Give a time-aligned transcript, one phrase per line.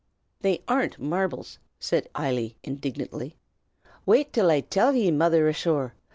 [0.39, 3.37] "They aren't marvels!" said Eily, indignantly.
[4.03, 5.91] "Wait till I till ye, mother asthore!